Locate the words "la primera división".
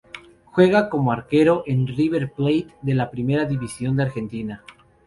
2.95-3.97